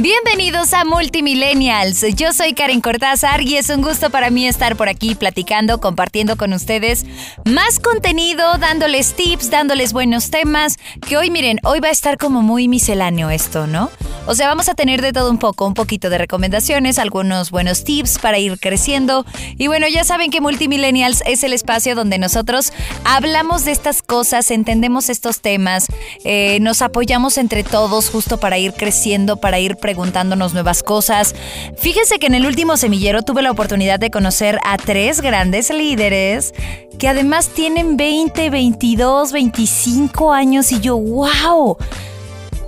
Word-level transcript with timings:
Bienvenidos 0.00 0.74
a 0.74 0.84
Multimillennials. 0.84 2.02
Yo 2.14 2.32
soy 2.32 2.54
Karen 2.54 2.80
Cortázar 2.80 3.42
y 3.42 3.56
es 3.56 3.68
un 3.68 3.82
gusto 3.82 4.10
para 4.10 4.30
mí 4.30 4.46
estar 4.46 4.76
por 4.76 4.88
aquí 4.88 5.16
platicando, 5.16 5.80
compartiendo 5.80 6.36
con 6.36 6.52
ustedes 6.52 7.04
más 7.44 7.80
contenido, 7.80 8.58
dándoles 8.58 9.14
tips, 9.14 9.50
dándoles 9.50 9.92
buenos 9.92 10.30
temas, 10.30 10.76
que 11.04 11.16
hoy 11.16 11.32
miren, 11.32 11.58
hoy 11.64 11.80
va 11.80 11.88
a 11.88 11.90
estar 11.90 12.16
como 12.16 12.42
muy 12.42 12.68
misceláneo 12.68 13.28
esto, 13.30 13.66
¿no? 13.66 13.90
O 14.26 14.34
sea, 14.34 14.46
vamos 14.46 14.68
a 14.68 14.74
tener 14.74 15.00
de 15.00 15.12
todo 15.12 15.30
un 15.30 15.38
poco, 15.38 15.66
un 15.66 15.74
poquito 15.74 16.10
de 16.10 16.18
recomendaciones, 16.18 16.98
algunos 16.98 17.50
buenos 17.50 17.82
tips 17.82 18.18
para 18.18 18.38
ir 18.38 18.60
creciendo. 18.60 19.24
Y 19.56 19.68
bueno, 19.68 19.88
ya 19.88 20.04
saben 20.04 20.30
que 20.30 20.42
Multimillennials 20.42 21.22
es 21.26 21.42
el 21.42 21.54
espacio 21.54 21.94
donde 21.94 22.18
nosotros 22.18 22.72
hablamos 23.04 23.64
de 23.64 23.72
estas 23.72 24.02
cosas, 24.02 24.50
entendemos 24.50 25.08
estos 25.08 25.40
temas, 25.40 25.86
eh, 26.24 26.58
nos 26.60 26.82
apoyamos 26.82 27.38
entre 27.38 27.64
todos 27.64 28.10
justo 28.10 28.38
para 28.38 28.58
ir 28.58 28.74
creciendo, 28.74 29.38
para 29.38 29.58
ir 29.58 29.76
preguntándonos 29.88 30.52
nuevas 30.52 30.82
cosas. 30.82 31.34
Fíjense 31.78 32.18
que 32.18 32.26
en 32.26 32.34
el 32.34 32.44
último 32.44 32.76
semillero 32.76 33.22
tuve 33.22 33.40
la 33.40 33.50
oportunidad 33.50 33.98
de 33.98 34.10
conocer 34.10 34.58
a 34.62 34.76
tres 34.76 35.22
grandes 35.22 35.70
líderes 35.70 36.52
que 36.98 37.08
además 37.08 37.48
tienen 37.48 37.96
20, 37.96 38.50
22, 38.50 39.32
25 39.32 40.30
años 40.30 40.72
y 40.72 40.80
yo, 40.80 40.98
wow 40.98 41.78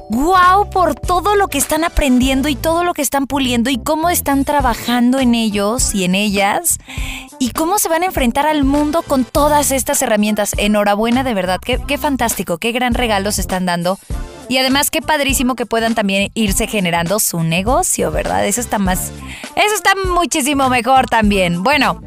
wow 0.09 0.69
por 0.71 0.95
todo 0.95 1.37
lo 1.37 1.49
que 1.49 1.59
están 1.59 1.85
aprendiendo 1.85 2.49
y 2.49 2.55
todo 2.55 2.85
lo 2.85 2.95
que 2.95 3.03
están 3.03 3.27
puliendo 3.27 3.69
y 3.69 3.77
cómo 3.77 4.09
están 4.09 4.47
trabajando 4.47 5.19
en 5.19 5.35
ellos 5.35 5.95
y 5.95 6.05
en 6.05 6.15
ellas 6.15 6.79
y 7.39 7.51
cómo 7.51 7.79
se 7.79 7.91
van 7.91 8.03
a 8.03 8.07
enfrentar 8.07 8.47
al 8.47 8.65
mundo 8.65 9.03
con 9.03 9.27
todas 9.27 9.73
estas 9.73 10.01
herramientas. 10.01 10.55
Enhorabuena 10.57 11.23
de 11.23 11.35
verdad, 11.35 11.61
qué, 11.63 11.79
qué 11.87 11.99
fantástico, 11.99 12.57
qué 12.57 12.73
gran 12.73 12.95
regalo 12.95 13.31
se 13.31 13.43
están 13.43 13.67
dando. 13.67 13.99
Y 14.51 14.59
además 14.59 14.91
qué 14.91 15.01
padrísimo 15.01 15.55
que 15.55 15.65
puedan 15.65 15.95
también 15.95 16.33
irse 16.35 16.67
generando 16.67 17.21
su 17.21 17.45
negocio, 17.45 18.11
¿verdad? 18.11 18.45
Eso 18.45 18.61
está 18.61 18.81
más... 18.81 19.13
Eso 19.55 19.75
está 19.77 19.93
muchísimo 20.13 20.69
mejor 20.69 21.07
también. 21.07 21.63
Bueno, 21.63 22.01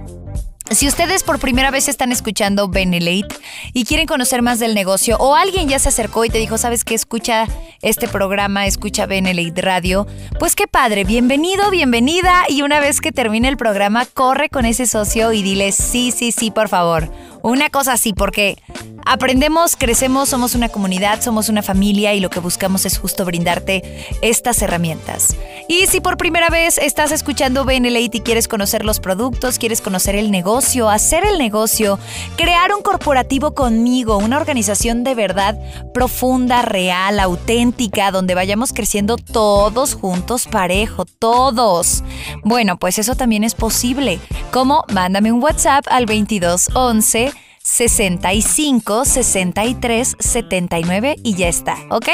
si 0.69 0.85
ustedes 0.89 1.23
por 1.23 1.39
primera 1.39 1.71
vez 1.71 1.87
están 1.87 2.11
escuchando 2.11 2.67
Benelate 2.67 3.33
y 3.71 3.85
quieren 3.85 4.07
conocer 4.07 4.41
más 4.41 4.59
del 4.59 4.75
negocio 4.75 5.15
o 5.21 5.35
alguien 5.35 5.69
ya 5.69 5.79
se 5.79 5.87
acercó 5.87 6.25
y 6.25 6.29
te 6.29 6.37
dijo, 6.37 6.57
sabes 6.57 6.83
qué, 6.83 6.95
escucha 6.95 7.47
este 7.81 8.09
programa, 8.09 8.67
escucha 8.67 9.05
Benelate 9.05 9.61
Radio, 9.61 10.05
pues 10.37 10.55
qué 10.55 10.67
padre, 10.67 11.05
bienvenido, 11.05 11.69
bienvenida 11.69 12.43
y 12.49 12.61
una 12.61 12.81
vez 12.81 12.99
que 12.99 13.13
termine 13.13 13.47
el 13.47 13.55
programa, 13.55 14.05
corre 14.05 14.49
con 14.49 14.65
ese 14.65 14.85
socio 14.85 15.31
y 15.31 15.43
dile, 15.43 15.71
sí, 15.71 16.11
sí, 16.11 16.33
sí, 16.33 16.51
por 16.51 16.67
favor. 16.67 17.09
Una 17.43 17.69
cosa 17.69 17.91
así, 17.91 18.13
porque 18.13 18.57
aprendemos, 19.05 19.75
crecemos, 19.75 20.29
somos 20.29 20.55
una 20.55 20.69
comunidad, 20.69 21.21
somos 21.21 21.49
una 21.49 21.61
familia 21.61 22.13
y 22.13 22.21
lo 22.21 22.29
que 22.29 22.39
buscamos 22.39 22.85
es 22.85 22.97
justo 22.97 23.25
brindarte 23.25 24.07
estas 24.21 24.61
herramientas. 24.61 25.35
Y 25.67 25.87
si 25.87 25.99
por 25.99 26.15
primera 26.15 26.49
vez 26.49 26.77
estás 26.77 27.11
escuchando 27.11 27.65
BNLate 27.65 28.17
y 28.17 28.21
quieres 28.21 28.47
conocer 28.47 28.85
los 28.85 29.01
productos, 29.01 29.59
quieres 29.59 29.81
conocer 29.81 30.15
el 30.15 30.31
negocio, 30.31 30.89
hacer 30.89 31.25
el 31.25 31.37
negocio, 31.37 31.99
crear 32.37 32.73
un 32.73 32.81
corporativo 32.81 33.53
conmigo, 33.53 34.17
una 34.19 34.37
organización 34.37 35.03
de 35.03 35.13
verdad 35.13 35.59
profunda, 35.93 36.61
real, 36.61 37.19
auténtica, 37.19 38.11
donde 38.11 38.35
vayamos 38.35 38.71
creciendo 38.71 39.17
todos 39.17 39.95
juntos, 39.95 40.47
parejo, 40.47 41.03
todos. 41.03 42.05
Bueno, 42.45 42.77
pues 42.77 42.99
eso 42.99 43.15
también 43.15 43.43
es 43.43 43.53
posible. 43.53 44.21
Como 44.51 44.85
mándame 44.93 45.33
un 45.33 45.43
WhatsApp 45.43 45.85
al 45.89 46.05
2211 46.05 47.32
65 47.63 49.05
63 49.05 50.15
79 50.19 51.15
y 51.23 51.35
ya 51.35 51.47
está, 51.47 51.77
¿ok? 51.89 52.09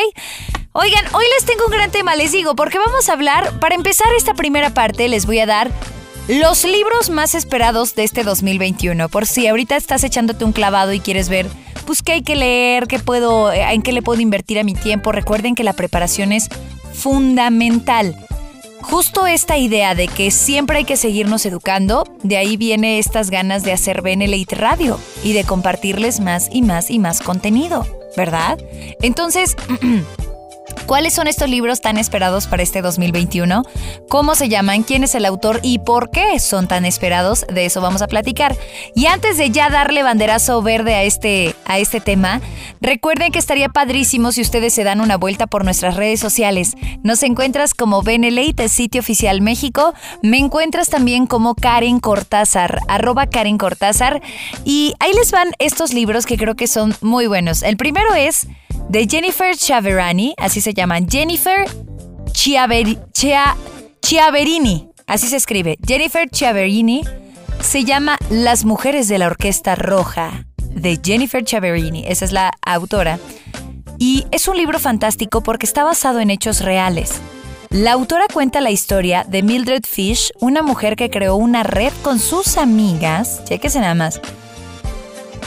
Oigan, 0.71 1.03
hoy 1.13 1.25
les 1.35 1.45
tengo 1.45 1.65
un 1.65 1.71
gran 1.71 1.91
tema, 1.91 2.15
les 2.15 2.31
digo, 2.31 2.55
porque 2.55 2.77
vamos 2.77 3.09
a 3.09 3.13
hablar, 3.13 3.59
para 3.59 3.75
empezar 3.75 4.07
esta 4.15 4.35
primera 4.35 4.73
parte, 4.73 5.07
les 5.07 5.25
voy 5.25 5.39
a 5.39 5.47
dar 5.47 5.71
los 6.27 6.63
libros 6.63 7.09
más 7.09 7.33
esperados 7.33 7.95
de 7.95 8.03
este 8.03 8.23
2021. 8.23 9.09
Por 9.09 9.25
si 9.25 9.47
ahorita 9.47 9.75
estás 9.75 10.03
echándote 10.03 10.45
un 10.45 10.51
clavado 10.51 10.93
y 10.93 10.99
quieres 10.99 11.27
ver, 11.27 11.47
pues 11.87 12.03
qué 12.03 12.11
hay 12.11 12.21
que 12.21 12.35
leer, 12.35 12.85
qué 12.85 12.99
puedo, 12.99 13.51
en 13.51 13.81
qué 13.81 13.91
le 13.91 14.03
puedo 14.03 14.21
invertir 14.21 14.59
a 14.59 14.63
mi 14.63 14.75
tiempo. 14.75 15.11
Recuerden 15.11 15.55
que 15.55 15.63
la 15.63 15.73
preparación 15.73 16.31
es 16.31 16.47
fundamental. 16.93 18.15
Justo 18.81 19.27
esta 19.27 19.57
idea 19.57 19.93
de 19.93 20.07
que 20.07 20.31
siempre 20.31 20.77
hay 20.77 20.85
que 20.85 20.97
seguirnos 20.97 21.45
educando, 21.45 22.05
de 22.23 22.37
ahí 22.37 22.57
viene 22.57 22.99
estas 22.99 23.29
ganas 23.29 23.63
de 23.63 23.71
hacer 23.71 24.01
Benelite 24.01 24.55
Radio 24.55 24.99
y 25.23 25.33
de 25.33 25.43
compartirles 25.43 26.19
más 26.19 26.49
y 26.51 26.61
más 26.61 26.89
y 26.89 26.99
más 26.99 27.21
contenido, 27.21 27.85
¿verdad? 28.15 28.57
Entonces, 29.01 29.55
¿Cuáles 30.85 31.13
son 31.13 31.27
estos 31.27 31.49
libros 31.49 31.81
tan 31.81 31.97
esperados 31.97 32.47
para 32.47 32.63
este 32.63 32.81
2021? 32.81 33.63
¿Cómo 34.09 34.35
se 34.35 34.49
llaman? 34.49 34.83
¿Quién 34.83 35.03
es 35.03 35.13
el 35.13 35.25
autor? 35.25 35.59
¿Y 35.61 35.79
por 35.79 36.09
qué 36.09 36.39
son 36.39 36.67
tan 36.67 36.83
esperados? 36.83 37.45
De 37.53 37.65
eso 37.65 37.79
vamos 37.79 38.01
a 38.01 38.07
platicar. 38.07 38.55
Y 38.95 39.05
antes 39.05 39.37
de 39.37 39.51
ya 39.51 39.69
darle 39.69 40.01
banderazo 40.01 40.61
verde 40.61 40.95
a 40.95 41.03
este, 41.03 41.55
a 41.65 41.77
este 41.77 42.01
tema, 42.01 42.41
recuerden 42.81 43.31
que 43.31 43.39
estaría 43.39 43.69
padrísimo 43.69 44.31
si 44.31 44.41
ustedes 44.41 44.73
se 44.73 44.83
dan 44.83 44.99
una 44.99 45.17
vuelta 45.17 45.47
por 45.47 45.63
nuestras 45.63 45.95
redes 45.95 46.19
sociales. 46.19 46.75
Nos 47.03 47.21
encuentras 47.23 47.73
como 47.73 48.01
Benelate, 48.01 48.67
sitio 48.67 49.01
oficial 49.01 49.41
México. 49.41 49.93
Me 50.23 50.37
encuentras 50.37 50.89
también 50.89 51.27
como 51.27 51.55
Karen 51.55 51.99
Cortázar, 51.99 52.79
arroba 52.87 53.27
Karen 53.27 53.57
Cortázar. 53.57 54.21
Y 54.65 54.95
ahí 54.99 55.13
les 55.13 55.31
van 55.31 55.51
estos 55.59 55.93
libros 55.93 56.25
que 56.25 56.37
creo 56.37 56.55
que 56.55 56.67
son 56.67 56.95
muy 57.01 57.27
buenos. 57.27 57.63
El 57.63 57.77
primero 57.77 58.13
es 58.15 58.47
de 58.87 59.07
Jennifer 59.07 59.55
Chiaverini, 59.55 60.33
así 60.37 60.61
se 60.61 60.73
llaman, 60.73 61.07
Jennifer 61.09 61.65
Chiaverini, 62.33 62.97
así 65.07 65.27
se 65.27 65.35
escribe, 65.35 65.77
Jennifer 65.85 66.29
Chiaverini, 66.29 67.03
se 67.61 67.83
llama 67.83 68.17
Las 68.29 68.63
Mujeres 68.65 69.07
de 69.07 69.17
la 69.17 69.27
Orquesta 69.27 69.75
Roja, 69.75 70.45
de 70.57 70.99
Jennifer 71.03 71.43
Chiaverini, 71.43 72.05
esa 72.07 72.25
es 72.25 72.31
la 72.31 72.51
autora. 72.61 73.19
Y 73.97 74.25
es 74.31 74.47
un 74.47 74.55
libro 74.55 74.79
fantástico 74.79 75.41
porque 75.41 75.65
está 75.65 75.83
basado 75.83 76.19
en 76.21 76.29
hechos 76.29 76.61
reales. 76.61 77.19
La 77.69 77.91
autora 77.91 78.25
cuenta 78.33 78.61
la 78.61 78.71
historia 78.71 79.25
de 79.27 79.43
Mildred 79.43 79.83
Fish, 79.83 80.31
una 80.39 80.63
mujer 80.63 80.95
que 80.95 81.09
creó 81.09 81.35
una 81.35 81.63
red 81.63 81.93
con 82.01 82.17
sus 82.17 82.57
amigas, 82.57 83.43
chequese 83.43 83.79
nada 83.79 83.93
más, 83.93 84.21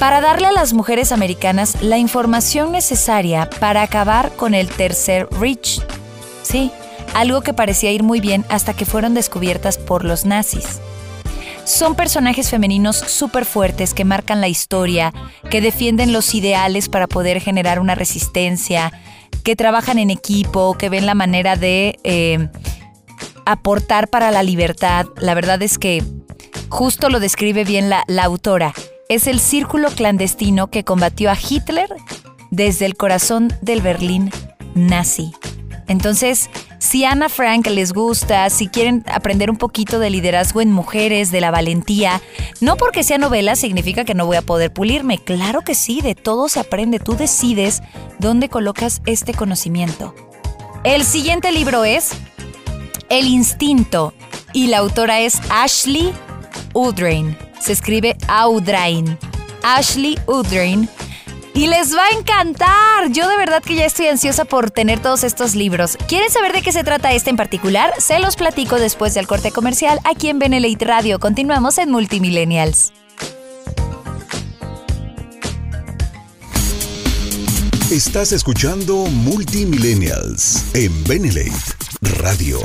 para 0.03 0.21
darle 0.21 0.49
a 0.49 0.53
las 0.53 0.73
mujeres 0.73 1.13
americanas 1.13 1.81
la 1.81 1.97
información 1.97 2.73
necesaria 2.73 3.49
para 3.61 3.83
acabar 3.83 4.33
con 4.35 4.53
el 4.53 4.69
tercer 4.69 5.29
Reich. 5.31 5.81
Sí, 6.43 6.73
algo 7.15 7.43
que 7.43 7.55
parecía 7.55 7.93
ir 7.93 8.03
muy 8.03 8.19
bien 8.19 8.45
hasta 8.49 8.75
que 8.75 8.85
fueron 8.85 9.15
descubiertas 9.15 9.79
por 9.79 10.05
los 10.05 10.25
nazis. 10.25 10.81
Son 11.63 11.95
personajes 11.95 12.51
femeninos 12.51 12.97
súper 12.97 13.45
fuertes 13.45 13.95
que 13.95 14.05
marcan 14.05 14.41
la 14.41 14.49
historia, 14.49 15.15
que 15.49 15.61
defienden 15.61 16.13
los 16.13 16.35
ideales 16.35 16.89
para 16.89 17.07
poder 17.07 17.41
generar 17.41 17.79
una 17.79 17.95
resistencia, 17.95 18.93
que 19.45 19.55
trabajan 19.55 20.01
en 20.01 20.11
equipo, 20.11 20.77
que 20.77 20.89
ven 20.89 21.07
la 21.07 21.15
manera 21.15 21.55
de 21.55 22.01
eh, 22.03 22.49
aportar 23.47 24.09
para 24.09 24.33
la 24.33 24.43
libertad. 24.43 25.07
La 25.19 25.35
verdad 25.35 25.63
es 25.63 25.79
que 25.79 26.03
justo 26.71 27.09
lo 27.09 27.21
describe 27.21 27.63
bien 27.63 27.89
la, 27.89 28.03
la 28.09 28.25
autora 28.25 28.75
es 29.15 29.27
el 29.27 29.41
círculo 29.41 29.91
clandestino 29.91 30.69
que 30.69 30.85
combatió 30.85 31.31
a 31.31 31.37
Hitler 31.37 31.89
desde 32.51 32.87
el 32.87 32.97
corazón 32.97 33.53
del 33.61 33.83
Berlín 33.83 34.31
nazi. 34.75 35.33
Entonces, 35.87 36.49
si 36.79 37.05
Ana 37.05 37.29
Frank 37.29 37.67
les 37.67 37.93
gusta, 37.93 38.49
si 38.49 38.69
quieren 38.69 39.05
aprender 39.13 39.51
un 39.51 39.59
poquito 39.59 39.99
de 39.99 40.09
liderazgo 40.09 40.63
en 40.63 40.73
mujeres, 40.73 41.31
de 41.31 41.43
la 41.43 41.51
valentía, 41.51 42.23
no 42.61 42.77
porque 42.77 43.05
sea 43.05 43.19
novela 43.19 43.57
significa 43.57 44.05
que 44.05 44.15
no 44.15 44.25
voy 44.25 44.37
a 44.37 44.43
poder 44.43 44.73
pulirme. 44.73 45.19
Claro 45.19 45.61
que 45.61 45.75
sí, 45.75 46.01
de 46.01 46.15
todo 46.15 46.49
se 46.49 46.61
aprende. 46.61 46.99
Tú 46.99 47.15
decides 47.15 47.83
dónde 48.19 48.49
colocas 48.49 49.03
este 49.05 49.35
conocimiento. 49.35 50.15
El 50.85 51.05
siguiente 51.05 51.53
libro 51.53 51.85
es 51.85 52.13
El 53.11 53.27
Instinto 53.27 54.15
y 54.55 54.69
la 54.69 54.79
autora 54.79 55.21
es 55.21 55.41
Ashley 55.51 56.13
Udrain 56.73 57.37
se 57.63 57.73
escribe 57.73 58.17
Audrain. 58.29 59.19
Ashley 59.63 60.19
Udrain. 60.27 60.89
y 61.55 61.67
les 61.67 61.95
va 61.95 62.05
a 62.07 62.19
encantar. 62.19 63.11
Yo 63.11 63.29
de 63.29 63.37
verdad 63.37 63.63
que 63.63 63.75
ya 63.75 63.85
estoy 63.85 64.07
ansiosa 64.07 64.45
por 64.45 64.71
tener 64.71 65.01
todos 65.01 65.23
estos 65.23 65.55
libros. 65.55 65.99
¿Quieren 66.09 66.31
saber 66.31 66.53
de 66.53 66.63
qué 66.63 66.73
se 66.73 66.83
trata 66.83 67.13
este 67.13 67.31
en 67.31 67.37
particular? 67.37 67.93
Se 67.99 68.19
los 68.21 68.37
platico 68.37 68.77
después 68.77 69.15
del 69.15 69.27
corte 69.27 69.51
comercial 69.51 69.99
aquí 70.05 70.29
en 70.29 70.39
Benelite 70.39 70.85
Radio. 70.85 71.19
Continuamos 71.19 71.79
en 71.79 71.91
Multimillennials. 71.91 72.93
Estás 77.91 78.33
escuchando 78.33 79.05
Multimillennials 79.05 80.65
en 80.75 81.05
Benelate 81.05 81.53
Radio. 82.01 82.59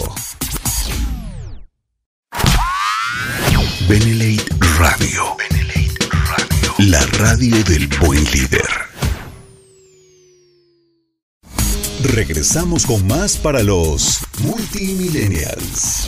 Radio. 4.78 5.36
Benelate 5.38 6.08
Radio. 6.12 6.76
La 6.78 7.04
radio 7.18 7.64
del 7.64 7.88
buen 8.00 8.24
líder. 8.26 8.68
Regresamos 12.04 12.86
con 12.86 13.08
más 13.08 13.38
para 13.38 13.64
los 13.64 14.20
Multimillennials. 14.44 16.08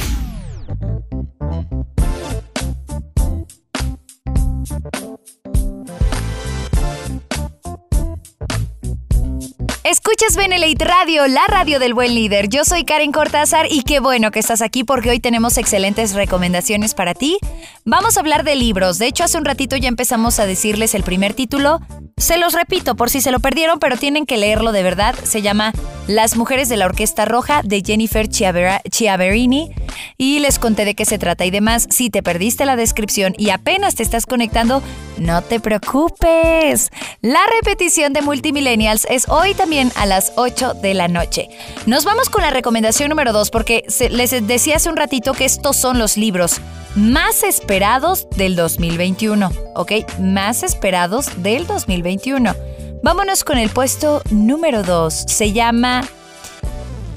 Escuchas 9.89 10.35
Benelite 10.35 10.85
Radio, 10.85 11.25
la 11.25 11.41
radio 11.47 11.79
del 11.79 11.95
buen 11.95 12.13
líder. 12.13 12.47
Yo 12.47 12.63
soy 12.63 12.83
Karen 12.83 13.11
Cortázar 13.11 13.65
y 13.71 13.81
qué 13.81 13.99
bueno 13.99 14.29
que 14.29 14.37
estás 14.37 14.61
aquí 14.61 14.83
porque 14.83 15.09
hoy 15.09 15.19
tenemos 15.19 15.57
excelentes 15.57 16.13
recomendaciones 16.13 16.93
para 16.93 17.15
ti. 17.15 17.39
Vamos 17.85 18.15
a 18.15 18.19
hablar 18.19 18.43
de 18.43 18.55
libros. 18.55 18.99
De 18.99 19.07
hecho, 19.07 19.23
hace 19.23 19.39
un 19.39 19.45
ratito 19.45 19.75
ya 19.77 19.87
empezamos 19.87 20.39
a 20.39 20.45
decirles 20.45 20.93
el 20.93 21.01
primer 21.01 21.33
título. 21.33 21.79
Se 22.17 22.37
los 22.37 22.53
repito 22.53 22.95
por 22.95 23.09
si 23.09 23.19
se 23.19 23.31
lo 23.31 23.39
perdieron, 23.39 23.79
pero 23.79 23.97
tienen 23.97 24.27
que 24.27 24.37
leerlo 24.37 24.73
de 24.73 24.83
verdad. 24.83 25.15
Se 25.23 25.41
llama 25.41 25.73
Las 26.05 26.37
mujeres 26.37 26.69
de 26.69 26.77
la 26.77 26.85
Orquesta 26.85 27.25
Roja 27.25 27.61
de 27.63 27.81
Jennifer 27.83 28.27
Chiaverini 28.29 29.71
y 30.19 30.37
les 30.37 30.59
conté 30.59 30.85
de 30.85 30.93
qué 30.93 31.05
se 31.05 31.17
trata 31.17 31.45
y 31.45 31.49
demás. 31.49 31.87
Si 31.89 32.11
te 32.11 32.21
perdiste 32.21 32.65
la 32.65 32.75
descripción 32.75 33.33
y 33.39 33.49
apenas 33.49 33.95
te 33.95 34.03
estás 34.03 34.27
conectando, 34.27 34.83
no 35.19 35.41
te 35.41 35.59
preocupes. 35.59 36.89
La 37.21 37.39
repetición 37.57 38.13
de 38.13 38.21
Multimillennials 38.21 39.05
es 39.09 39.27
hoy 39.29 39.53
también 39.53 39.91
a 39.95 40.05
las 40.05 40.33
8 40.35 40.75
de 40.75 40.93
la 40.93 41.07
noche. 41.07 41.49
Nos 41.85 42.05
vamos 42.05 42.29
con 42.29 42.41
la 42.41 42.49
recomendación 42.49 43.09
número 43.09 43.33
2 43.33 43.51
porque 43.51 43.85
les 44.09 44.47
decía 44.47 44.77
hace 44.77 44.89
un 44.89 44.97
ratito 44.97 45.33
que 45.33 45.45
estos 45.45 45.75
son 45.75 45.99
los 45.99 46.17
libros 46.17 46.61
más 46.95 47.43
esperados 47.43 48.27
del 48.31 48.55
2021, 48.55 49.51
¿ok? 49.75 49.91
Más 50.19 50.63
esperados 50.63 51.43
del 51.43 51.67
2021. 51.67 52.55
Vámonos 53.03 53.43
con 53.43 53.57
el 53.57 53.69
puesto 53.69 54.21
número 54.29 54.83
2. 54.83 55.13
Se 55.27 55.53
llama 55.53 56.07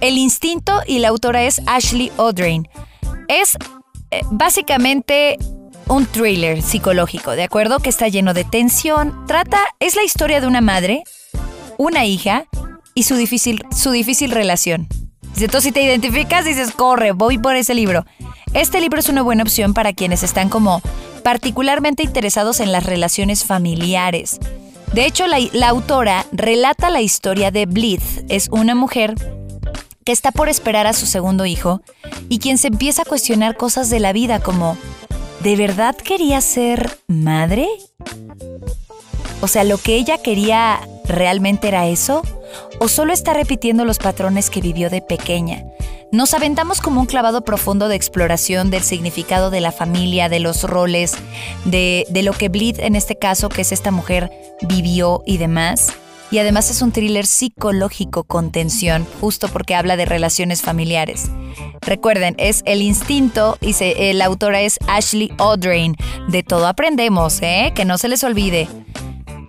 El 0.00 0.18
Instinto 0.18 0.80
y 0.86 0.98
la 0.98 1.08
autora 1.08 1.44
es 1.44 1.60
Ashley 1.66 2.12
O'Drain. 2.16 2.68
Es 3.28 3.56
eh, 4.10 4.20
básicamente 4.30 5.38
un 5.88 6.06
thriller 6.06 6.62
psicológico, 6.62 7.32
¿de 7.32 7.42
acuerdo? 7.42 7.80
Que 7.80 7.90
está 7.90 8.08
lleno 8.08 8.34
de 8.34 8.44
tensión. 8.44 9.26
Trata, 9.26 9.58
es 9.80 9.96
la 9.96 10.04
historia 10.04 10.40
de 10.40 10.46
una 10.46 10.60
madre, 10.60 11.04
una 11.78 12.04
hija 12.04 12.46
y 12.94 13.04
su 13.04 13.16
difícil, 13.16 13.64
su 13.74 13.90
difícil 13.90 14.30
relación. 14.30 14.88
Si 15.34 15.72
te 15.72 15.82
identificas, 15.82 16.44
dices, 16.44 16.72
corre, 16.72 17.12
voy 17.12 17.38
por 17.38 17.56
ese 17.56 17.74
libro. 17.74 18.04
Este 18.54 18.80
libro 18.80 19.00
es 19.00 19.08
una 19.08 19.22
buena 19.22 19.42
opción 19.42 19.74
para 19.74 19.92
quienes 19.92 20.22
están 20.22 20.48
como 20.48 20.82
particularmente 21.22 22.02
interesados 22.02 22.60
en 22.60 22.70
las 22.70 22.84
relaciones 22.84 23.44
familiares. 23.44 24.38
De 24.92 25.06
hecho, 25.06 25.24
la, 25.26 25.68
autora 25.68 26.26
relata 26.32 26.90
la 26.90 27.00
historia 27.00 27.50
de 27.50 27.66
Blith. 27.66 28.02
Es 28.28 28.48
una 28.50 28.74
mujer 28.74 29.14
que 30.04 30.12
está 30.12 30.32
por 30.32 30.48
esperar 30.48 30.86
a 30.86 30.92
su 30.92 31.06
segundo 31.06 31.46
hijo 31.46 31.80
y 32.28 32.38
quien 32.38 32.58
se 32.58 32.68
empieza 32.68 33.02
a 33.02 33.06
cuestionar 33.06 33.56
cosas 33.56 33.88
de 33.88 34.00
la 34.00 34.12
vida 34.12 34.40
como 34.40 34.76
¿De 35.42 35.56
verdad 35.56 35.96
quería 35.96 36.40
ser 36.40 36.98
madre? 37.08 37.66
O 39.40 39.48
sea, 39.48 39.64
¿lo 39.64 39.76
que 39.76 39.96
ella 39.96 40.18
quería 40.18 40.80
realmente 41.04 41.66
era 41.66 41.88
eso? 41.88 42.22
¿O 42.78 42.86
solo 42.86 43.12
está 43.12 43.34
repitiendo 43.34 43.84
los 43.84 43.98
patrones 43.98 44.50
que 44.50 44.60
vivió 44.60 44.88
de 44.88 45.02
pequeña? 45.02 45.64
Nos 46.12 46.32
aventamos 46.34 46.80
como 46.80 47.00
un 47.00 47.06
clavado 47.06 47.44
profundo 47.44 47.88
de 47.88 47.96
exploración 47.96 48.70
del 48.70 48.84
significado 48.84 49.50
de 49.50 49.60
la 49.60 49.72
familia, 49.72 50.28
de 50.28 50.38
los 50.38 50.62
roles, 50.62 51.14
de, 51.64 52.06
de 52.08 52.22
lo 52.22 52.34
que 52.34 52.48
Bleed 52.48 52.78
en 52.78 52.94
este 52.94 53.16
caso, 53.16 53.48
que 53.48 53.62
es 53.62 53.72
esta 53.72 53.90
mujer, 53.90 54.30
vivió 54.68 55.24
y 55.26 55.38
demás 55.38 55.92
y 56.32 56.38
además 56.38 56.70
es 56.70 56.80
un 56.80 56.92
thriller 56.92 57.26
psicológico 57.26 58.24
con 58.24 58.50
tensión, 58.50 59.06
justo 59.20 59.48
porque 59.48 59.74
habla 59.74 59.98
de 59.98 60.06
relaciones 60.06 60.62
familiares. 60.62 61.30
Recuerden, 61.82 62.34
es 62.38 62.62
El 62.64 62.80
Instinto 62.80 63.58
y 63.60 63.74
se, 63.74 64.14
la 64.14 64.24
autora 64.24 64.62
es 64.62 64.78
Ashley 64.88 65.30
O'Drain. 65.38 65.94
De 66.28 66.42
todo 66.42 66.66
aprendemos, 66.66 67.38
¿eh? 67.42 67.72
Que 67.74 67.84
no 67.84 67.98
se 67.98 68.08
les 68.08 68.24
olvide. 68.24 68.66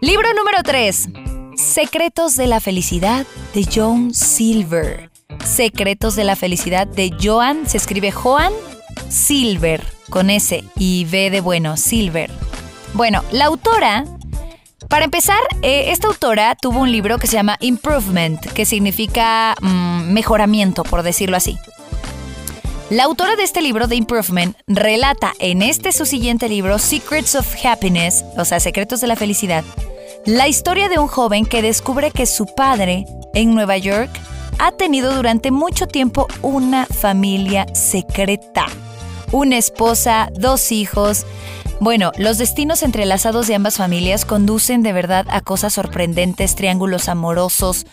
Libro 0.02 0.28
número 0.34 0.58
3. 0.62 1.08
Secretos 1.56 2.36
de 2.36 2.48
la 2.48 2.60
Felicidad 2.60 3.26
de 3.54 3.66
Joan 3.74 4.14
Silver. 4.14 5.10
Secretos 5.46 6.18
de 6.18 6.26
la 6.26 6.36
Felicidad 6.36 6.86
de 6.86 7.12
Joan, 7.22 7.66
se 7.66 7.78
escribe 7.78 8.12
Joan 8.12 8.52
Silver, 9.08 9.82
con 10.10 10.30
S 10.30 10.64
y 10.76 11.06
B 11.06 11.30
de 11.30 11.40
bueno, 11.40 11.78
Silver. 11.78 12.30
Bueno, 12.94 13.24
la 13.32 13.46
autora 13.46 14.06
para 14.90 15.06
empezar, 15.06 15.40
eh, 15.62 15.92
esta 15.92 16.08
autora 16.08 16.56
tuvo 16.56 16.80
un 16.80 16.92
libro 16.92 17.18
que 17.18 17.28
se 17.28 17.36
llama 17.36 17.58
Improvement, 17.62 18.40
que 18.54 18.66
significa 18.66 19.56
mm, 19.62 20.12
mejoramiento, 20.12 20.84
por 20.84 21.04
decirlo 21.04 21.38
así. 21.38 21.58
La 22.90 23.06
autora 23.06 23.36
de 23.36 23.44
este 23.44 23.62
libro 23.62 23.88
de 23.88 23.96
Improvement 23.96 24.56
relata 24.68 25.34
en 25.40 25.62
este 25.62 25.92
su 25.92 26.06
siguiente 26.06 26.48
libro, 26.48 26.78
Secrets 26.78 27.34
of 27.36 27.48
Happiness, 27.66 28.24
o 28.38 28.46
sea, 28.46 28.60
Secretos 28.60 29.02
de 29.02 29.08
la 29.08 29.16
Felicidad, 29.16 29.64
la 30.26 30.48
historia 30.48 30.90
de 30.90 31.00
un 31.00 31.08
joven 31.08 31.46
que 31.46 31.62
descubre 31.62 32.12
que 32.12 32.26
su 32.26 32.46
padre, 32.46 33.06
en 33.34 33.56
Nueva 33.56 33.78
York, 33.78 34.12
ha 34.60 34.72
tenido 34.72 35.16
durante 35.16 35.52
mucho 35.52 35.88
tiempo 35.88 36.28
una 36.42 36.86
familia 36.86 37.66
secreta. 37.74 38.68
Una 39.32 39.58
esposa, 39.58 40.30
dos 40.34 40.72
hijos, 40.72 41.26
bueno, 41.84 42.14
los 42.18 42.38
destinos 42.38 42.82
entrelazados 42.82 43.48
de 43.48 43.56
ambas 43.56 43.76
familias 43.76 44.24
conducen 44.24 44.84
de 44.84 44.94
verdad 44.94 45.26
a 45.30 45.42
cosas 45.42 45.74
sorprendentes, 45.74 46.56
triángulos 46.56 47.10
amorosos, 47.10 47.86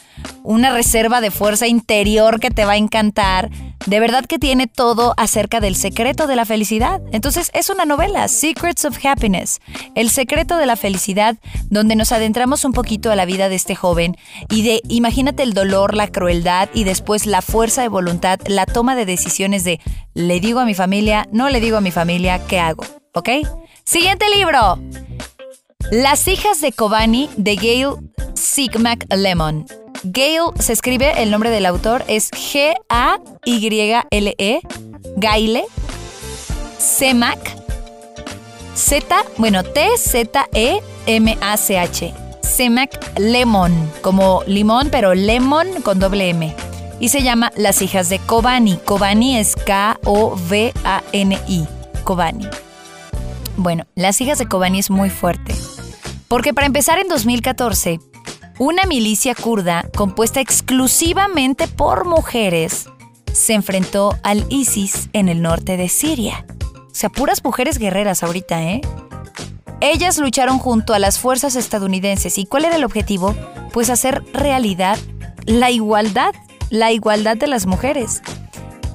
una 0.44 0.70
reserva 0.70 1.20
de 1.20 1.32
fuerza 1.32 1.66
interior 1.66 2.38
que 2.38 2.50
te 2.50 2.64
va 2.64 2.72
a 2.72 2.76
encantar. 2.76 3.50
De 3.86 3.98
verdad 3.98 4.26
que 4.26 4.38
tiene 4.38 4.68
todo 4.68 5.14
acerca 5.16 5.58
del 5.58 5.74
secreto 5.74 6.28
de 6.28 6.36
la 6.36 6.44
felicidad. 6.44 7.00
Entonces 7.10 7.50
es 7.52 7.68
una 7.68 7.84
novela, 7.84 8.28
Secrets 8.28 8.84
of 8.84 9.04
Happiness, 9.04 9.58
el 9.96 10.10
secreto 10.10 10.56
de 10.56 10.66
la 10.66 10.76
felicidad, 10.76 11.36
donde 11.68 11.96
nos 11.96 12.12
adentramos 12.12 12.64
un 12.64 12.72
poquito 12.72 13.10
a 13.10 13.16
la 13.16 13.24
vida 13.24 13.48
de 13.48 13.56
este 13.56 13.74
joven 13.74 14.16
y 14.48 14.62
de, 14.62 14.82
imagínate 14.88 15.42
el 15.42 15.52
dolor, 15.52 15.96
la 15.96 16.06
crueldad 16.06 16.68
y 16.74 16.84
después 16.84 17.26
la 17.26 17.42
fuerza 17.42 17.82
de 17.82 17.88
voluntad, 17.88 18.38
la 18.46 18.66
toma 18.66 18.94
de 18.94 19.06
decisiones 19.06 19.64
de, 19.64 19.80
le 20.14 20.38
digo 20.38 20.60
a 20.60 20.64
mi 20.64 20.74
familia, 20.74 21.26
no 21.32 21.48
le 21.48 21.60
digo 21.60 21.78
a 21.78 21.80
mi 21.80 21.90
familia, 21.90 22.46
¿qué 22.46 22.60
hago? 22.60 22.84
¿Ok? 23.14 23.30
Siguiente 23.90 24.24
libro. 24.32 24.78
Las 25.90 26.28
hijas 26.28 26.60
de 26.60 26.70
Kobani 26.70 27.28
de 27.36 27.56
Gail 27.56 27.88
Sigmac 28.34 29.04
Lemon. 29.12 29.66
Gail 30.04 30.42
se 30.60 30.74
escribe, 30.74 31.20
el 31.20 31.32
nombre 31.32 31.50
del 31.50 31.66
autor 31.66 32.04
es 32.06 32.30
G-A-Y-L-E, 32.30 32.70
Gaile, 35.16 35.64
Semac, 36.78 37.40
Z, 38.76 39.24
bueno, 39.38 39.64
T-Z-E-M-A-C-H, 39.64 40.44
Semac 42.42 43.18
Lemon, 43.18 43.90
como 44.02 44.44
limón, 44.46 44.90
pero 44.92 45.14
lemon 45.14 45.82
con 45.82 45.98
doble 45.98 46.28
M. 46.28 46.54
Y 47.00 47.08
se 47.08 47.24
llama 47.24 47.50
Las 47.56 47.82
hijas 47.82 48.08
de 48.08 48.20
Kobani. 48.20 48.76
Kobani 48.76 49.38
es 49.38 49.56
K-O-V-A-N-I, 49.56 50.06
Kobani. 52.04 52.46
Bueno, 53.60 53.84
Las 53.94 54.22
hijas 54.22 54.38
de 54.38 54.46
Kobani 54.46 54.78
es 54.78 54.88
muy 54.88 55.10
fuerte. 55.10 55.54
Porque 56.28 56.54
para 56.54 56.66
empezar 56.66 56.98
en 56.98 57.08
2014, 57.08 58.00
una 58.58 58.86
milicia 58.86 59.34
kurda 59.34 59.84
compuesta 59.94 60.40
exclusivamente 60.40 61.68
por 61.68 62.06
mujeres 62.06 62.88
se 63.34 63.52
enfrentó 63.52 64.16
al 64.22 64.46
ISIS 64.48 65.10
en 65.12 65.28
el 65.28 65.42
norte 65.42 65.76
de 65.76 65.90
Siria. 65.90 66.46
O 66.74 66.94
sea, 66.94 67.10
puras 67.10 67.44
mujeres 67.44 67.76
guerreras 67.76 68.22
ahorita, 68.22 68.62
¿eh? 68.62 68.80
Ellas 69.82 70.16
lucharon 70.16 70.58
junto 70.58 70.94
a 70.94 70.98
las 70.98 71.18
fuerzas 71.18 71.54
estadounidenses. 71.54 72.38
¿Y 72.38 72.46
cuál 72.46 72.64
era 72.64 72.76
el 72.76 72.84
objetivo? 72.84 73.36
Pues 73.74 73.90
hacer 73.90 74.24
realidad 74.32 74.98
la 75.44 75.70
igualdad, 75.70 76.34
la 76.70 76.92
igualdad 76.92 77.36
de 77.36 77.46
las 77.46 77.66
mujeres. 77.66 78.22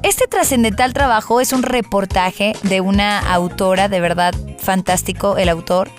Este 0.01 0.27
trascendental 0.27 0.93
trabajo 0.93 1.41
es 1.41 1.51
un 1.53 1.63
reportaje 1.63 2.55
de 2.63 2.79
una 2.79 3.19
autora, 3.19 3.89
de 3.89 3.99
verdad 3.99 4.35
fantástico 4.65 5.37
el 5.37 5.49
autor, 5.49 5.89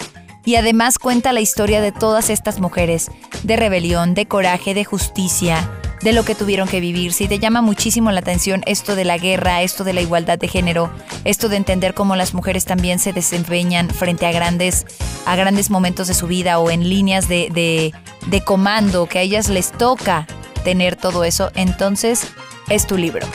Y 0.46 0.54
además 0.54 1.00
cuenta 1.00 1.32
la 1.32 1.40
historia 1.40 1.80
de 1.80 1.90
todas 1.90 2.30
estas 2.30 2.61
mujeres, 2.61 3.11
de 3.42 3.56
rebelión, 3.56 4.14
de 4.14 4.26
coraje, 4.26 4.75
de 4.75 4.85
justicia, 4.85 5.68
de 6.02 6.12
lo 6.12 6.25
que 6.25 6.37
tuvieron 6.37 6.68
que 6.68 6.78
vivir. 6.78 7.12
Si 7.12 7.26
te 7.26 7.40
llama 7.40 7.62
muchísimo 7.62 8.12
la 8.12 8.20
atención 8.20 8.62
esto 8.64 8.94
de 8.94 9.04
la 9.04 9.18
guerra, 9.18 9.62
esto 9.62 9.82
de 9.82 9.92
la 9.92 10.02
igualdad 10.02 10.38
de 10.38 10.46
género, 10.46 10.88
esto 11.25 11.49
de 11.49 11.56
entender 11.56 11.94
cómo 11.94 12.14
las 12.14 12.32
mujeres 12.32 12.64
también 12.64 13.00
se 13.00 13.12
desempeñan 13.12 13.90
frente 13.90 14.25
a 14.25 14.30
grandes, 14.30 14.87
a 15.26 15.35
grandes 15.35 15.68
momentos 15.68 16.06
de 16.06 16.14
su 16.14 16.28
vida 16.28 16.61
o 16.61 16.70
en 16.70 16.88
líneas 16.88 17.26
de, 17.26 17.49
de, 17.52 17.92
de 18.28 18.44
comando, 18.44 19.06
que 19.06 19.18
a 19.18 19.23
ellas 19.23 19.49
les 19.49 19.73
toca 19.73 20.28
tener 20.62 20.94
todo 20.94 21.25
eso, 21.25 21.50
entonces 21.56 22.28
es 22.68 22.87
tu 22.87 22.96
libro. 22.96 23.26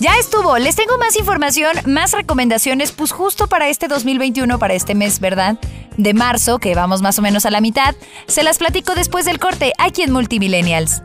Ya 0.00 0.16
estuvo, 0.18 0.58
les 0.58 0.74
tengo 0.74 0.98
más 0.98 1.16
información, 1.16 1.76
más 1.86 2.12
recomendaciones, 2.12 2.92
pues 2.92 3.12
justo 3.12 3.46
para 3.46 3.68
este 3.68 3.88
2021, 3.88 4.58
para 4.58 4.74
este 4.74 4.94
mes, 4.94 5.20
¿verdad? 5.20 5.58
De 5.96 6.14
marzo, 6.14 6.58
que 6.58 6.74
vamos 6.74 7.00
más 7.00 7.18
o 7.18 7.22
menos 7.22 7.46
a 7.46 7.50
la 7.50 7.60
mitad, 7.60 7.94
se 8.26 8.42
las 8.42 8.58
platico 8.58 8.94
después 8.94 9.24
del 9.24 9.38
corte, 9.38 9.72
aquí 9.78 10.02
en 10.02 10.12
Multimillennials. 10.12 11.02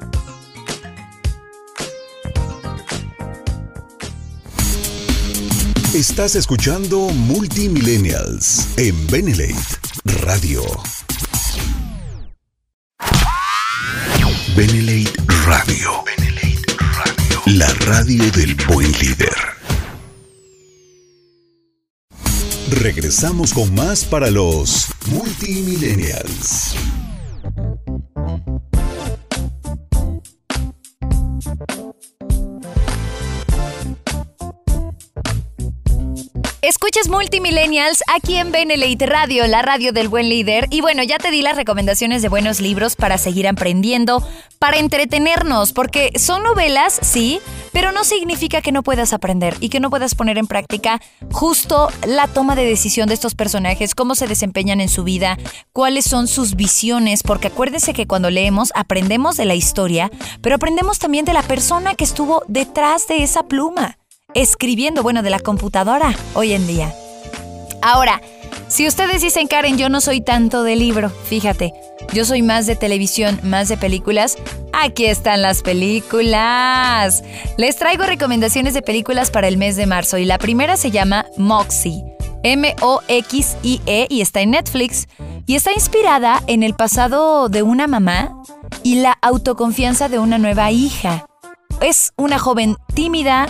Estás 5.94 6.36
escuchando 6.36 7.10
Multimillennials 7.10 8.78
en 8.78 9.08
Benelate 9.08 9.56
Radio. 10.24 10.64
Benelate 14.56 15.19
Radio. 17.90 18.24
Del 18.34 18.54
buen 18.68 18.92
líder. 18.92 19.36
Regresamos 22.70 23.52
con 23.52 23.74
más 23.74 24.06
para 24.06 24.30
los 24.30 24.90
Multimillennials. 25.08 26.76
Escuchas 36.90 37.12
Multimillennials 37.12 38.02
aquí 38.12 38.38
en 38.38 38.52
Benelite 38.52 39.06
Radio, 39.06 39.46
la 39.46 39.62
radio 39.62 39.94
del 39.94 40.08
buen 40.08 40.28
líder. 40.28 40.66
Y 40.72 40.82
bueno, 40.82 41.04
ya 41.04 41.20
te 41.20 41.30
di 41.30 41.44
las 41.44 41.56
recomendaciones 41.56 42.24
de 42.24 42.30
buenos 42.30 42.62
libros 42.62 42.96
para 42.96 43.20
seguir 43.20 43.48
aprendiendo, 43.48 44.28
para 44.58 44.80
entretenernos, 44.80 45.72
porque 45.72 46.12
son 46.18 46.42
novelas, 46.42 46.98
sí, 47.04 47.42
pero 47.74 47.92
no 47.92 48.04
significa 48.04 48.62
que 48.62 48.72
no 48.72 48.82
puedas 48.82 49.14
aprender 49.14 49.56
y 49.60 49.70
que 49.70 49.80
no 49.80 49.92
puedas 49.92 50.16
poner 50.16 50.40
en 50.40 50.48
práctica 50.48 51.00
justo 51.32 51.90
la 52.08 52.26
toma 52.26 52.56
de 52.56 52.66
decisión 52.66 53.08
de 53.08 53.14
estos 53.14 53.36
personajes, 53.36 53.94
cómo 53.94 54.16
se 54.16 54.26
desempeñan 54.26 54.82
en 54.82 54.90
su 54.90 55.04
vida, 55.04 55.38
cuáles 55.72 56.06
son 56.06 56.28
sus 56.28 56.56
visiones, 56.56 57.22
porque 57.22 57.50
acuérdese 57.50 57.94
que 57.94 58.08
cuando 58.08 58.32
leemos 58.32 58.72
aprendemos 58.74 59.38
de 59.38 59.46
la 59.46 59.54
historia, 59.54 60.10
pero 60.42 60.56
aprendemos 60.56 60.98
también 60.98 61.26
de 61.26 61.34
la 61.34 61.44
persona 61.44 61.94
que 61.94 62.04
estuvo 62.04 62.44
detrás 62.48 63.08
de 63.08 63.22
esa 63.22 63.44
pluma 63.44 63.99
escribiendo, 64.34 65.04
bueno, 65.04 65.22
de 65.24 65.30
la 65.30 65.40
computadora 65.40 66.16
hoy 66.34 66.54
en 66.54 66.68
día. 66.68 66.94
Ahora, 67.82 68.22
si 68.68 68.88
ustedes 68.88 69.22
dicen, 69.22 69.48
Karen, 69.48 69.78
yo 69.78 69.90
no 69.90 70.02
soy 70.02 70.22
tanto 70.22 70.64
de 70.64 70.76
libro, 70.76 71.10
fíjate, 71.10 71.74
yo 72.14 72.26
soy 72.26 72.42
más 72.42 72.68
de 72.68 72.76
televisión, 72.76 73.40
más 73.44 73.70
de 73.70 73.78
películas, 73.78 74.38
aquí 74.74 75.06
están 75.06 75.42
las 75.42 75.62
películas. 75.62 77.24
Les 77.58 77.78
traigo 77.78 78.04
recomendaciones 78.04 78.74
de 78.74 78.82
películas 78.82 79.32
para 79.32 79.48
el 79.48 79.58
mes 79.58 79.76
de 79.76 79.86
marzo 79.86 80.18
y 80.18 80.26
la 80.26 80.38
primera 80.38 80.78
se 80.78 80.92
llama 80.92 81.26
Moxie. 81.38 82.04
M-O-X-I-E 82.44 84.08
y 84.10 84.22
está 84.22 84.42
en 84.42 84.52
Netflix 84.52 85.08
y 85.46 85.56
está 85.56 85.74
inspirada 85.74 86.42
en 86.48 86.64
el 86.64 86.74
pasado 86.74 87.50
de 87.50 87.64
una 87.64 87.88
mamá 87.88 88.42
y 88.84 89.02
la 89.02 89.18
autoconfianza 89.22 90.10
de 90.10 90.20
una 90.20 90.38
nueva 90.38 90.72
hija. 90.72 91.26
Es 91.82 92.14
una 92.18 92.40
joven 92.40 92.78
tímida, 92.94 93.48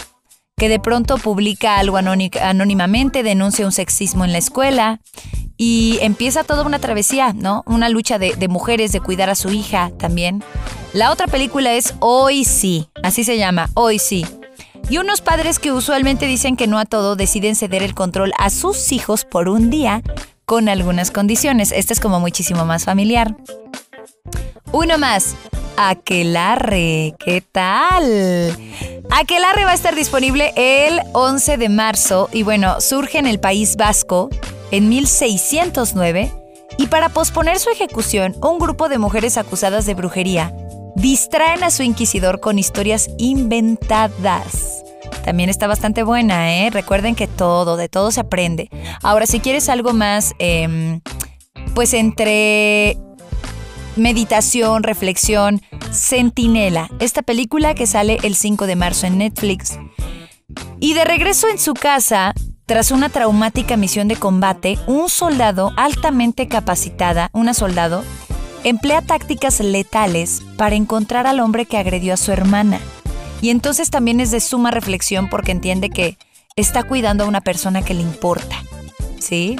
que 0.59 0.69
de 0.69 0.79
pronto 0.79 1.17
publica 1.17 1.79
algo 1.79 1.97
anónimamente, 1.97 3.23
denuncia 3.23 3.65
un 3.65 3.71
sexismo 3.71 4.25
en 4.25 4.33
la 4.33 4.39
escuela 4.39 4.99
y 5.55 5.97
empieza 6.01 6.43
toda 6.43 6.63
una 6.63 6.79
travesía, 6.79 7.31
¿no? 7.33 7.63
Una 7.65 7.87
lucha 7.87 8.19
de, 8.19 8.47
mujeres 8.49 8.91
de 8.91 8.99
cuidar 8.99 9.29
a 9.29 9.35
su 9.35 9.49
hija 9.49 9.91
también. 9.97 10.43
La 10.91 11.11
otra 11.11 11.27
película 11.27 11.73
es 11.73 11.95
Hoy 11.99 12.43
sí, 12.43 12.89
así 13.03 13.23
se 13.23 13.37
llama, 13.37 13.69
Hoy 13.73 13.99
sí. 13.99 14.25
Y 14.89 14.97
unos 14.97 15.21
padres 15.21 15.59
que 15.59 15.71
usualmente 15.71 16.25
dicen 16.25 16.57
que 16.57 16.67
no 16.67 16.77
a 16.77 16.85
todo 16.85 17.15
deciden 17.15 17.55
ceder 17.55 17.81
el 17.81 17.95
control 17.95 18.33
a 18.37 18.49
sus 18.49 18.91
hijos 18.91 19.23
por 19.23 19.47
un 19.47 19.69
día 19.69 20.03
con 20.43 20.67
algunas 20.67 21.09
condiciones. 21.09 21.71
Este 21.71 21.93
es 21.93 22.01
como 22.01 22.19
muchísimo 22.19 22.65
más 22.65 22.83
familiar. 22.83 23.37
Uno 24.73 24.97
más, 24.97 25.35
Aquelarre. 25.81 27.15
¿Qué 27.19 27.39
tal? 27.39 28.53
Aquelarre 29.11 29.63
va 29.63 29.71
a 29.71 29.73
estar 29.73 29.95
disponible 29.95 30.51
el 30.57 30.99
11 31.13 31.55
de 31.55 31.69
marzo 31.69 32.29
y 32.33 32.43
bueno, 32.43 32.81
surge 32.81 33.17
en 33.17 33.25
el 33.25 33.39
País 33.39 33.77
Vasco 33.77 34.29
en 34.71 34.89
1609 34.89 36.33
y 36.77 36.87
para 36.87 37.07
posponer 37.07 37.59
su 37.59 37.69
ejecución, 37.69 38.35
un 38.41 38.59
grupo 38.59 38.89
de 38.89 38.97
mujeres 38.97 39.37
acusadas 39.37 39.85
de 39.85 39.93
brujería 39.93 40.53
distraen 40.97 41.63
a 41.63 41.71
su 41.71 41.83
inquisidor 41.83 42.41
con 42.41 42.59
historias 42.59 43.09
inventadas. 43.17 44.83
También 45.23 45.49
está 45.49 45.67
bastante 45.67 46.03
buena, 46.03 46.57
¿eh? 46.57 46.71
Recuerden 46.71 47.15
que 47.15 47.27
todo, 47.27 47.77
de 47.77 47.87
todo 47.87 48.11
se 48.11 48.19
aprende. 48.19 48.69
Ahora, 49.01 49.25
si 49.27 49.39
quieres 49.39 49.69
algo 49.69 49.93
más, 49.93 50.33
eh, 50.39 50.99
pues 51.73 51.93
entre 51.93 52.97
meditación, 53.99 54.83
reflexión, 54.83 55.61
Centinela, 55.91 56.89
esta 56.99 57.21
película 57.21 57.73
que 57.75 57.87
sale 57.87 58.17
el 58.23 58.35
5 58.35 58.67
de 58.67 58.75
marzo 58.75 59.07
en 59.07 59.17
Netflix. 59.17 59.77
Y 60.79 60.93
de 60.93 61.05
regreso 61.05 61.47
en 61.47 61.59
su 61.59 61.73
casa, 61.73 62.33
tras 62.65 62.91
una 62.91 63.09
traumática 63.09 63.77
misión 63.77 64.07
de 64.07 64.15
combate, 64.15 64.77
un 64.87 65.09
soldado 65.09 65.71
altamente 65.75 66.47
capacitada, 66.47 67.29
una 67.33 67.53
soldado, 67.53 68.03
emplea 68.63 69.01
tácticas 69.01 69.59
letales 69.59 70.41
para 70.57 70.75
encontrar 70.75 71.27
al 71.27 71.39
hombre 71.39 71.65
que 71.65 71.77
agredió 71.77 72.13
a 72.13 72.17
su 72.17 72.31
hermana. 72.31 72.79
Y 73.41 73.49
entonces 73.49 73.89
también 73.89 74.19
es 74.19 74.31
de 74.31 74.39
suma 74.39 74.71
reflexión 74.71 75.29
porque 75.29 75.51
entiende 75.51 75.89
que 75.89 76.17
está 76.55 76.83
cuidando 76.83 77.23
a 77.23 77.27
una 77.27 77.41
persona 77.41 77.81
que 77.81 77.93
le 77.93 78.01
importa. 78.01 78.57
¿Sí? 79.19 79.57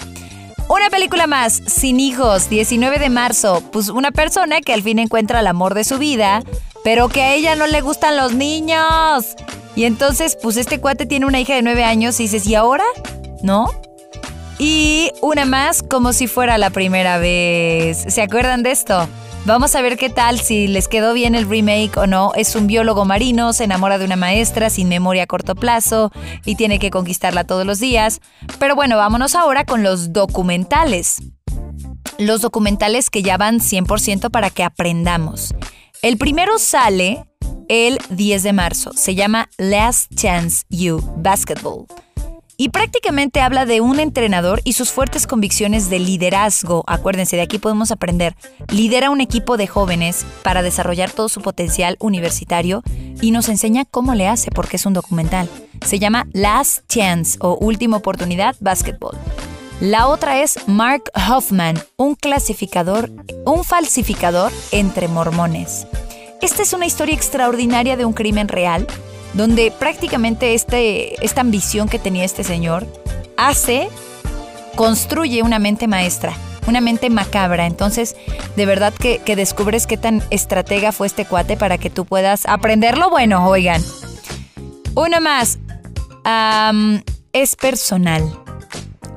Una 0.69 0.91
película 0.91 1.25
más, 1.25 1.63
Sin 1.65 1.99
hijos, 1.99 2.47
19 2.47 2.99
de 2.99 3.09
marzo. 3.09 3.63
Pues 3.71 3.89
una 3.89 4.11
persona 4.11 4.61
que 4.61 4.71
al 4.71 4.83
fin 4.83 4.99
encuentra 4.99 5.39
el 5.39 5.47
amor 5.47 5.73
de 5.73 5.83
su 5.83 5.97
vida, 5.97 6.43
pero 6.83 7.09
que 7.09 7.23
a 7.23 7.33
ella 7.33 7.55
no 7.55 7.65
le 7.65 7.81
gustan 7.81 8.15
los 8.15 8.33
niños. 8.33 9.35
Y 9.75 9.85
entonces, 9.85 10.37
pues 10.39 10.57
este 10.57 10.79
cuate 10.79 11.07
tiene 11.07 11.25
una 11.25 11.39
hija 11.39 11.55
de 11.55 11.63
9 11.63 11.83
años 11.83 12.19
y 12.19 12.23
dices, 12.23 12.45
¿y 12.45 12.53
ahora? 12.53 12.83
¿No? 13.41 13.71
Y 14.59 15.11
una 15.21 15.45
más, 15.45 15.81
como 15.81 16.13
si 16.13 16.27
fuera 16.27 16.59
la 16.59 16.69
primera 16.69 17.17
vez. 17.17 18.05
¿Se 18.07 18.21
acuerdan 18.21 18.61
de 18.61 18.69
esto? 18.69 19.09
Vamos 19.45 19.73
a 19.73 19.81
ver 19.81 19.97
qué 19.97 20.09
tal, 20.09 20.39
si 20.39 20.67
les 20.67 20.87
quedó 20.87 21.13
bien 21.13 21.33
el 21.33 21.49
remake 21.49 21.97
o 21.97 22.05
no. 22.05 22.33
Es 22.35 22.55
un 22.55 22.67
biólogo 22.67 23.05
marino, 23.05 23.53
se 23.53 23.63
enamora 23.63 23.97
de 23.97 24.05
una 24.05 24.15
maestra 24.15 24.69
sin 24.69 24.89
memoria 24.89 25.23
a 25.23 25.27
corto 25.27 25.55
plazo 25.55 26.11
y 26.45 26.55
tiene 26.55 26.77
que 26.77 26.91
conquistarla 26.91 27.45
todos 27.45 27.65
los 27.65 27.79
días. 27.79 28.21
Pero 28.59 28.75
bueno, 28.75 28.97
vámonos 28.97 29.35
ahora 29.35 29.65
con 29.65 29.81
los 29.81 30.13
documentales. 30.13 31.23
Los 32.17 32.41
documentales 32.41 33.09
que 33.09 33.23
ya 33.23 33.37
van 33.37 33.59
100% 33.59 34.29
para 34.29 34.49
que 34.49 34.63
aprendamos. 34.63 35.55
El 36.01 36.17
primero 36.17 36.59
sale 36.59 37.25
el 37.69 37.97
10 38.09 38.43
de 38.43 38.53
marzo. 38.53 38.91
Se 38.93 39.15
llama 39.15 39.49
Last 39.57 40.13
Chance 40.15 40.65
You 40.69 41.01
Basketball 41.17 41.87
y 42.59 42.69
prácticamente 42.69 43.39
habla 43.39 43.65
de 43.65 43.79
un 43.79 44.01
entrenador 44.01 44.59
y 44.65 44.73
sus 44.73 44.91
fuertes 44.91 45.27
convicciones 45.27 45.89
de 45.89 45.97
liderazgo. 45.97 46.83
Acuérdense, 46.87 47.37
de 47.37 47.41
aquí 47.41 47.57
podemos 47.57 47.89
aprender. 47.89 48.35
Lidera 48.67 49.11
un 49.11 49.21
equipo 49.21 49.55
de 49.55 49.65
jóvenes 49.65 50.25
para 50.43 50.61
desarrollar 50.61 51.09
todo 51.09 51.29
su 51.29 51.41
potencial 51.41 51.95
universitario 52.01 52.83
y 53.21 53.31
nos 53.31 53.47
enseña 53.47 53.85
cómo 53.85 54.13
le 54.13 54.27
hace 54.27 54.51
porque 54.51 54.75
es 54.75 54.85
un 54.85 54.93
documental. 54.93 55.49
Se 55.85 55.99
llama 55.99 56.27
Last 56.33 56.85
Chance 56.89 57.37
o 57.39 57.57
Última 57.61 57.95
Oportunidad 57.95 58.57
Basketball. 58.59 59.17
La 59.79 60.07
otra 60.07 60.41
es 60.41 60.67
Mark 60.67 61.03
Hoffman, 61.15 61.81
un 61.95 62.15
clasificador, 62.15 63.09
un 63.45 63.63
falsificador 63.63 64.51
entre 64.73 65.07
mormones. 65.07 65.87
Esta 66.41 66.63
es 66.63 66.73
una 66.73 66.85
historia 66.85 67.15
extraordinaria 67.15 67.95
de 67.95 68.03
un 68.03 68.11
crimen 68.11 68.49
real 68.49 68.85
donde 69.33 69.71
prácticamente 69.71 70.53
este, 70.53 71.23
esta 71.23 71.41
ambición 71.41 71.87
que 71.89 71.99
tenía 71.99 72.25
este 72.25 72.43
señor 72.43 72.87
hace, 73.37 73.89
construye 74.75 75.43
una 75.43 75.59
mente 75.59 75.87
maestra, 75.87 76.33
una 76.67 76.81
mente 76.81 77.09
macabra. 77.09 77.65
Entonces, 77.65 78.15
de 78.55 78.65
verdad 78.65 78.93
que, 78.93 79.19
descubres 79.35 79.87
qué 79.87 79.97
tan 79.97 80.23
estratega 80.29 80.91
fue 80.91 81.07
este 81.07 81.25
cuate 81.25 81.57
para 81.57 81.77
que 81.77 81.89
tú 81.89 82.05
puedas 82.05 82.45
aprender 82.45 82.97
lo 82.97 83.09
bueno, 83.09 83.47
oigan. 83.47 83.81
Una 84.95 85.19
más, 85.19 85.59
es 87.33 87.55
personal. 87.55 88.38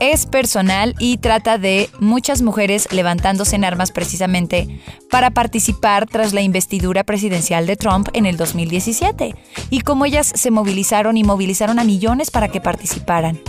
Es 0.03 0.27
personal 0.27 0.97
y 0.99 1.19
trata 1.19 1.59
de 1.59 1.89
muchas 2.01 2.43
mujeres 2.43 2.89
levantándose 2.91 3.55
en 3.55 3.65
armas 3.65 3.93
precisamente 3.93 4.81
para 5.09 5.31
participar 5.31 6.09
tras 6.09 6.33
la 6.33 6.41
investidura 6.41 7.05
presidencial 7.05 7.69
de 7.69 7.77
Trump 7.77 8.09
en 8.13 8.27
el 8.27 8.37
2017 8.37 9.37
y 9.71 9.81
cómo 9.83 10.05
ellas 10.05 10.33
se 10.35 10.51
movilizaron 10.51 11.17
y 11.17 11.23
movilizaron 11.23 11.79
a 11.79 11.85
millones 11.85 12.33
para 12.33 12.49
que 12.49 12.61
participaran. 12.61 13.41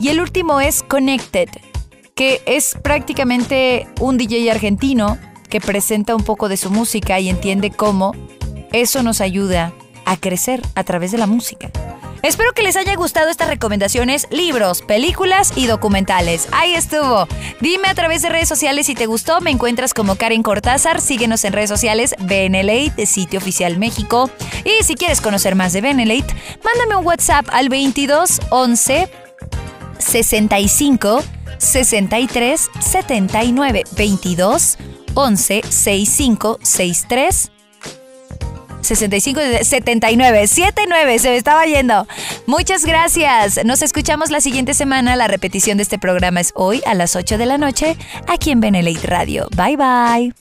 Y 0.00 0.08
el 0.08 0.22
último 0.22 0.62
es 0.62 0.82
Connected, 0.82 1.50
que 2.14 2.40
es 2.46 2.74
prácticamente 2.82 3.86
un 4.00 4.16
DJ 4.16 4.50
argentino 4.50 5.18
que 5.50 5.60
presenta 5.60 6.16
un 6.16 6.24
poco 6.24 6.48
de 6.48 6.56
su 6.56 6.70
música 6.70 7.20
y 7.20 7.28
entiende 7.28 7.70
cómo 7.70 8.14
eso 8.72 9.02
nos 9.02 9.20
ayuda 9.20 9.74
a 10.06 10.16
crecer 10.16 10.62
a 10.74 10.84
través 10.84 11.12
de 11.12 11.18
la 11.18 11.26
música. 11.26 11.70
Espero 12.28 12.52
que 12.52 12.62
les 12.62 12.76
haya 12.76 12.94
gustado 12.94 13.30
estas 13.30 13.48
recomendaciones, 13.48 14.28
libros, 14.30 14.82
películas 14.82 15.54
y 15.56 15.66
documentales. 15.66 16.46
Ahí 16.52 16.74
estuvo. 16.74 17.26
Dime 17.62 17.88
a 17.88 17.94
través 17.94 18.20
de 18.20 18.28
redes 18.28 18.50
sociales 18.50 18.84
si 18.84 18.94
te 18.94 19.06
gustó. 19.06 19.40
Me 19.40 19.50
encuentras 19.50 19.94
como 19.94 20.16
Karen 20.16 20.42
Cortázar. 20.42 21.00
Síguenos 21.00 21.42
en 21.44 21.54
redes 21.54 21.70
sociales 21.70 22.14
Benelate, 22.20 23.06
sitio 23.06 23.38
oficial 23.38 23.78
México. 23.78 24.30
Y 24.62 24.84
si 24.84 24.94
quieres 24.94 25.22
conocer 25.22 25.54
más 25.54 25.72
de 25.72 25.80
Benelate, 25.80 26.36
mándame 26.62 26.96
un 26.96 27.06
WhatsApp 27.06 27.46
al 27.50 27.70
22 27.70 28.42
11 28.50 29.10
65 29.98 31.24
63 31.56 32.70
79 32.78 33.84
22 33.96 34.76
11 35.14 35.62
65 35.66 36.58
63 36.62 37.52
65 38.80 39.40
79 39.62 40.46
79 40.46 41.18
se 41.18 41.30
me 41.30 41.36
estaba 41.36 41.64
yendo. 41.66 42.06
Muchas 42.46 42.84
gracias. 42.84 43.64
Nos 43.64 43.82
escuchamos 43.82 44.30
la 44.30 44.40
siguiente 44.40 44.74
semana. 44.74 45.16
La 45.16 45.28
repetición 45.28 45.76
de 45.78 45.82
este 45.82 45.98
programa 45.98 46.40
es 46.40 46.52
hoy 46.54 46.82
a 46.86 46.94
las 46.94 47.16
8 47.16 47.38
de 47.38 47.46
la 47.46 47.58
noche 47.58 47.96
aquí 48.26 48.50
en 48.50 48.60
Benelate 48.60 49.06
Radio. 49.06 49.48
Bye 49.56 49.76
bye. 49.76 50.34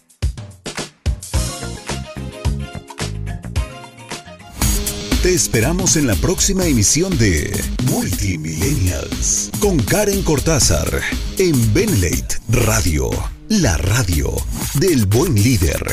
Te 5.21 5.33
esperamos 5.33 5.97
en 5.97 6.07
la 6.07 6.15
próxima 6.15 6.65
emisión 6.65 7.17
de 7.17 7.51
Multimillennials 7.91 9.49
con 9.59 9.77
Karen 9.79 10.21
Cortázar 10.21 10.87
en 11.37 11.73
Benelate 11.73 12.37
Radio, 12.49 13.09
la 13.49 13.77
radio 13.77 14.31
del 14.75 15.05
buen 15.05 15.35
líder. 15.35 15.83